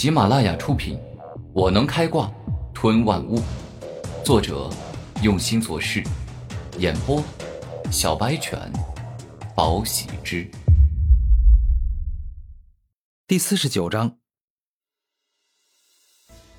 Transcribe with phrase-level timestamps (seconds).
[0.00, 0.96] 喜马拉雅出品，
[1.52, 2.32] 《我能开挂
[2.72, 3.36] 吞万物》，
[4.24, 4.70] 作者
[5.22, 6.02] 用心做事，
[6.78, 7.22] 演播
[7.92, 8.58] 小白犬，
[9.54, 10.50] 宝喜之。
[13.26, 14.16] 第四十九章。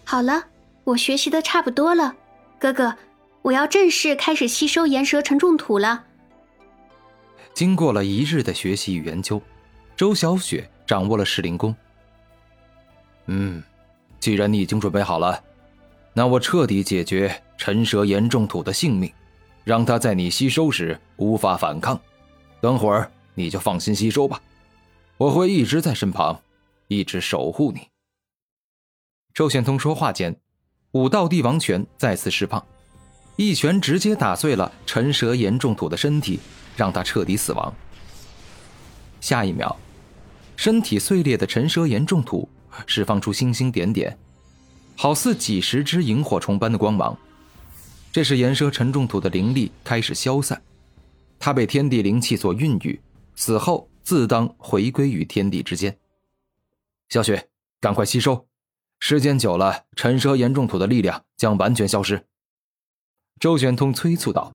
[0.03, 0.43] 好了，
[0.83, 2.15] 我学习的差不多了，
[2.59, 2.95] 哥哥，
[3.41, 6.05] 我要正式开始吸收岩蛇沉重土了。
[7.55, 9.41] 经过了一日的学习与研究，
[9.95, 11.75] 周小雪掌握了噬灵功。
[13.27, 13.61] 嗯，
[14.19, 15.41] 既然你已经准备好了，
[16.13, 19.11] 那我彻底解决陈蛇岩重土的性命，
[19.63, 21.99] 让它在你吸收时无法反抗。
[22.59, 24.41] 等会儿你就放心吸收吧，
[25.17, 26.41] 我会一直在身旁，
[26.87, 27.87] 一直守护你。
[29.33, 30.35] 周玄通说话间，
[30.91, 32.63] 武道帝王拳再次释放，
[33.37, 36.39] 一拳直接打碎了陈蛇岩重土的身体，
[36.75, 37.73] 让他彻底死亡。
[39.21, 39.75] 下一秒，
[40.57, 42.49] 身体碎裂的陈蛇岩重土。
[42.85, 44.17] 释放出星星点点，
[44.95, 47.17] 好似几十只萤火虫般的光芒。
[48.11, 50.61] 这时岩蛇沉重土的灵力开始消散，
[51.39, 52.99] 它被天地灵气所孕育，
[53.35, 55.97] 死后自当回归于天地之间。
[57.09, 57.49] 小雪，
[57.79, 58.45] 赶快吸收，
[58.99, 62.25] 时间久了，沉蛇岩重土的力量将完全消失。
[63.39, 64.53] 周玄通催促道：“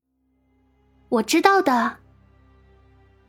[1.09, 1.97] 我知道的。”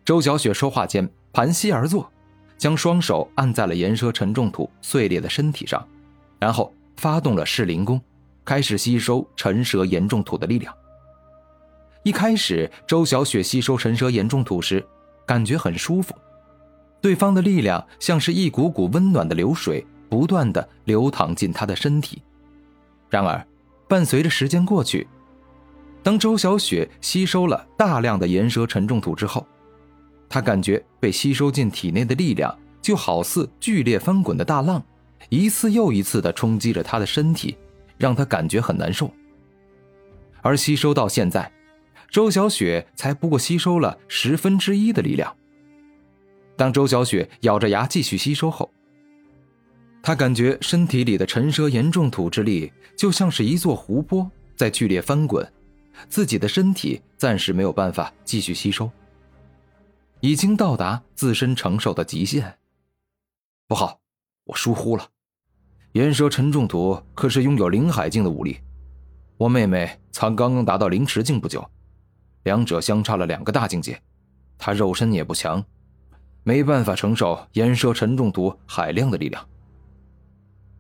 [0.04, 2.12] 周小雪说话间，盘膝而坐。
[2.58, 5.86] 将双手按在了岩蛇沉重土碎裂的身体上，
[6.38, 8.00] 然后发动了噬灵功，
[8.44, 10.74] 开始吸收沉蛇岩重土的力量。
[12.02, 14.84] 一开始，周小雪吸收沉蛇岩重土时，
[15.24, 16.14] 感觉很舒服，
[17.00, 22.22] 对方的力量像是一股股温暖的流水，不断的流淌进她的身体。
[23.08, 23.46] 然而，
[23.88, 25.06] 伴随着时间过去，
[26.02, 29.46] 当周小雪吸收了大量的岩蛇沉重土之后，
[30.28, 34.82] 他感觉被吸收进体内的力量，就好似剧烈翻滚的大浪，
[35.28, 37.56] 一次又一次地冲击着他的身体，
[37.96, 39.10] 让他感觉很难受。
[40.42, 41.50] 而吸收到现在，
[42.10, 45.34] 周小雪才不过吸收了十分之一的力量。
[46.56, 48.70] 当周小雪咬着牙继续吸收后，
[50.02, 55.46] 她感觉身体里的沉蛇岩重土之力就像是一座湖泊在剧烈翻滚，
[56.08, 58.90] 自己的身体暂时没有办法继续吸收。
[60.20, 62.58] 已经到达自身承受的极限。
[63.68, 64.00] 不好，
[64.44, 65.08] 我疏忽了。
[65.92, 68.58] 岩蛇沉重土可是拥有灵海境的武力，
[69.36, 71.64] 我妹妹才刚刚达到灵池境不久，
[72.42, 74.00] 两者相差了两个大境界。
[74.58, 75.64] 她肉身也不强，
[76.42, 79.48] 没办法承受岩蛇沉重土海量的力量。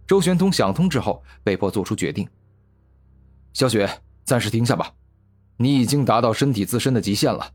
[0.06, 2.28] 周玄通想通之后，被迫做出决定：
[3.52, 3.88] 小雪，
[4.24, 4.92] 暂时停下吧，
[5.58, 7.52] 你已经达到身体自身的极限了。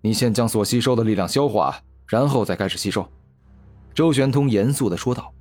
[0.00, 3.08] 你先将所吸收的力量消化，然后再开始吸收。”
[3.94, 5.32] 周玄通严肃的说道。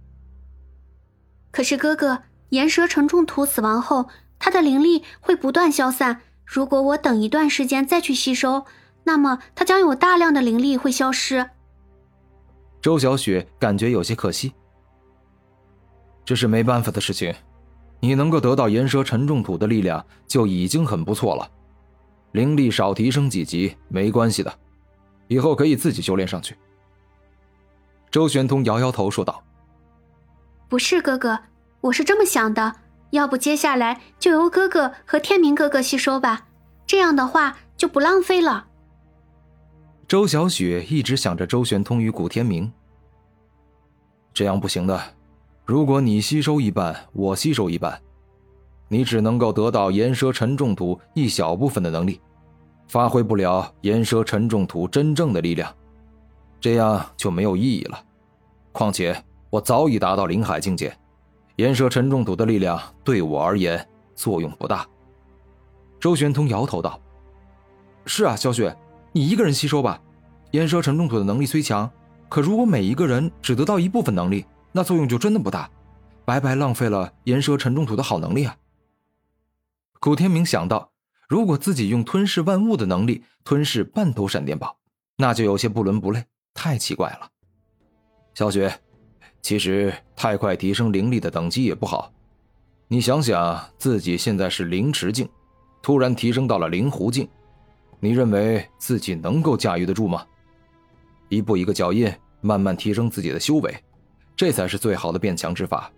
[1.52, 4.10] “可是哥哥，岩蛇沉重土死亡后，
[4.40, 6.22] 他的灵力会不断消散。
[6.46, 8.66] 如果我等一段时间再去吸收，
[9.04, 11.50] 那么他将有大量的灵力会消失。”
[12.82, 14.54] 周小雪感觉有些可惜。
[16.24, 17.34] 这是没办法的事情，
[18.00, 21.50] 你能够得到岩蛇沉重土的力量就已经很不错了。
[22.32, 24.54] 灵力少提升几级没关系的，
[25.28, 26.56] 以后可以自己修炼上去。
[28.12, 29.44] 周玄通摇摇头说道
[30.70, 31.40] ：“不是哥哥，
[31.82, 32.76] 我是这么想的，
[33.12, 36.48] 要不接下来就由哥哥和天明哥哥吸收吧，
[36.86, 38.68] 这样的话就不浪费了。”
[40.08, 42.72] 周小雪一直想着周玄通与古天明，
[44.34, 45.02] 这样不行的，
[45.66, 48.02] 如果你吸收一半，我吸收一半。
[48.90, 52.22] 你只能够得到岩蛇沉重土一小部分的能力，
[52.88, 55.74] 发挥不了岩蛇沉重土真正的力量，
[56.62, 58.00] 这样就没有意义了。
[58.72, 60.96] 况且我早已达到灵海境界，
[61.58, 64.86] 岩蛇沉重土的力量对我而言作用不大。
[66.00, 67.00] 周玄通摇头道
[68.06, 68.78] ：“是啊，小雪，
[69.12, 70.00] 你一个人吸收吧。
[70.52, 71.90] 岩蛇沉重土的能力虽强，
[72.30, 75.70] 可如果每一个人只得到一部分能力，那作用就真的不大，
[76.24, 78.56] 白白浪费了岩蛇沉重土的好能力啊。”
[80.00, 80.92] 古天明想到，
[81.28, 84.78] 如果自己用吞噬万物的能力吞噬半头闪电豹，
[85.18, 86.24] 那就有些不伦不类，
[86.54, 87.30] 太奇怪了。
[88.36, 88.80] 小雪，
[89.42, 92.14] 其实太快提升灵力的等级也不好。
[92.88, 95.28] 你想想，自己现在是灵池境，
[95.82, 97.28] 突然提升到了灵狐境，
[98.00, 100.26] 你认为自己能够驾驭得住吗？
[101.30, 102.10] 一步一个脚印，
[102.40, 103.76] 慢慢提升自己的修为，
[104.36, 105.92] 这才是最好的变强之法。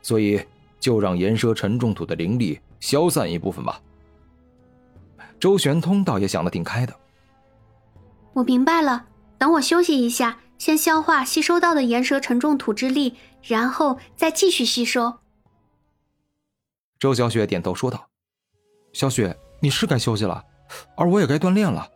[0.00, 0.40] 所以，
[0.78, 2.58] 就让岩蛇沉重土的灵力。
[2.80, 3.80] 消散一部分吧。
[5.38, 6.94] 周玄通倒也想的挺开的。
[8.32, 9.06] 我明白了，
[9.38, 15.14] 等我休息一下，先消化吸收到的岩蛇沉重土之力，然后再继续吸收。
[16.98, 18.06] 周小雪点头说道
[18.92, 20.44] ：“小雪，你是该休息了，
[20.96, 21.88] 而我也该锻炼了。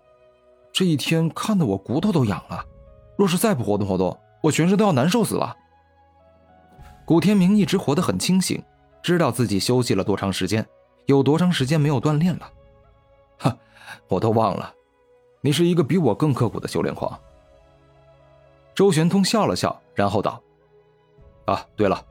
[0.72, 2.64] 这一天看得我骨头都痒了，
[3.18, 5.54] 若是再不活动活动，我全身都要难受死了。”
[7.04, 8.62] 古天明一直活得很清醒，
[9.04, 10.66] 知道自己休息了多长时间，
[11.04, 12.50] 有多长时间没有锻炼了。
[13.38, 13.54] 哈，
[14.08, 14.72] 我都忘了，
[15.42, 17.20] 你是一个比我更刻苦的修炼狂。
[18.74, 20.42] 周玄通笑了笑，然后道
[21.44, 22.02] ：“啊，对了，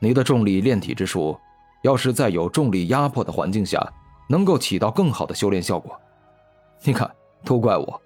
[0.00, 1.38] 你的重力炼体之术。”
[1.82, 3.78] 要是在有重力压迫的环境下，
[4.26, 5.94] 能够起到更好的修炼效果。
[6.82, 7.08] 你看，
[7.44, 8.02] 都怪我，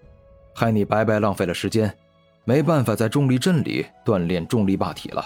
[0.52, 1.96] 害你白白浪费了时间，
[2.44, 5.24] 没办法在重力阵里锻炼重力霸体了。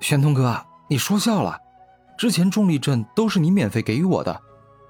[0.00, 0.56] 玄通哥，
[0.88, 1.60] 你说笑了，
[2.18, 4.40] 之前重力阵都是你免费给予我的，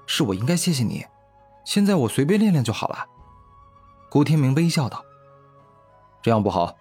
[0.05, 1.05] 是我应该谢谢你。
[1.65, 3.05] 现在我随便练练就好了。
[4.09, 5.03] 古天明微笑道
[6.21, 6.75] ：“这样不好，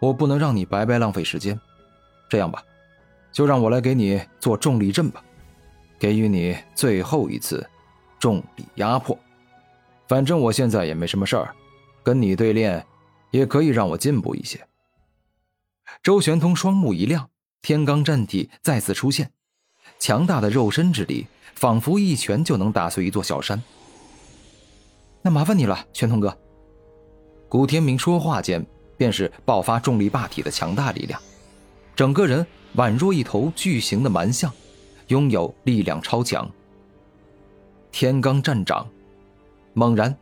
[0.00, 1.60] 我不能让你白白浪费时间。
[2.28, 2.62] 这样吧。”
[3.32, 5.24] 就让我来给你做重力阵吧，
[5.98, 7.66] 给予你最后一次
[8.18, 9.18] 重力压迫。
[10.06, 11.54] 反正我现在也没什么事儿，
[12.02, 12.84] 跟你对练
[13.30, 14.62] 也可以让我进步一些。
[16.02, 17.30] 周玄通双目一亮，
[17.62, 19.32] 天罡战体再次出现，
[20.02, 23.62] 强大的肉身之力，仿佛一拳就能打碎一座小山。
[25.22, 26.36] 那麻烦你了，玄通哥。
[27.48, 28.66] 古天明说话间，
[28.96, 31.20] 便是爆发重力霸体的强大力量，
[31.94, 32.44] 整个人。
[32.74, 34.52] 宛若一头巨型的蛮象，
[35.06, 36.50] 拥有力量超强。
[37.92, 38.88] 天罡战掌，
[39.72, 40.16] 猛然，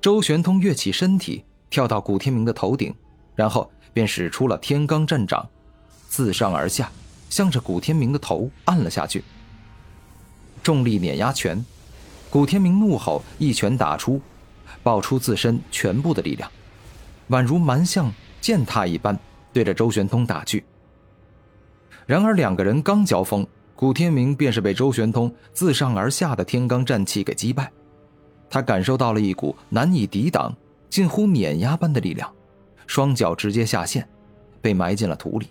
[0.00, 2.94] 周玄通跃起身体，跳到古天明的头顶，
[3.34, 5.46] 然后便使出了天罡战掌，
[6.08, 6.90] 自上而下，
[7.28, 9.22] 向着古天明的头按了下去。
[10.62, 11.64] 重力碾压拳，
[12.28, 14.20] 古天明怒吼，一拳打出，
[14.82, 16.50] 爆出自身全部的力量，
[17.30, 19.18] 宛如蛮象践踏一般，
[19.52, 20.64] 对着周玄通打去。
[22.06, 23.46] 然而两个人刚交锋，
[23.76, 27.70] 古天明便是被周玄通自上而下的天罡战气给击败。
[28.50, 30.54] 他感受到了一股难以抵挡、
[30.88, 32.30] 近乎碾压般的力量，
[32.86, 34.08] 双脚直接下陷，
[34.60, 35.48] 被埋进了土里。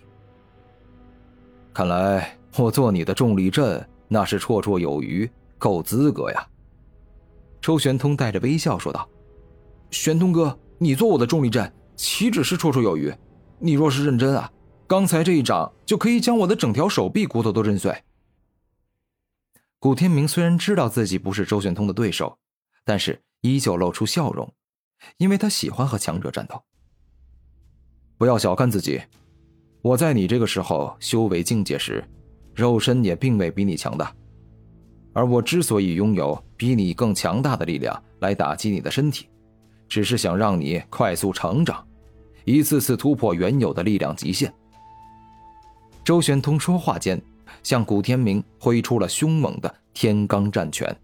[1.78, 6.44] 看来我做你的重力阵那是绰绰有余，够资格呀。
[7.60, 9.08] 周玄通带着微笑说道
[9.92, 13.14] ：“玄通哥，你做我的重力阵岂止是绰绰有余？
[13.60, 14.50] 你若是认真啊！”
[14.88, 17.96] 刚才这一掌就可以将我的整条手臂骨头都震碎。
[19.78, 22.36] 古天明虽然知道自己不是周玄通的对手，
[22.84, 24.52] 但是依旧露出笑容，
[25.18, 26.60] 因为他喜欢和强者战斗。
[28.16, 29.00] 不要小看自己，
[29.80, 32.04] 我在你这个时候修为境界时，
[32.54, 34.12] 肉身也并未比你强大，
[35.12, 39.28] 而我之所以拥有比你更强大的力量来打击你的身体，
[39.88, 41.86] 只是想让你快速成长，
[42.44, 44.52] 一次次突破原有的力量极限。
[46.04, 47.20] 周玄通说话间，
[47.62, 50.94] 向古天明挥出了凶猛的天罡战拳。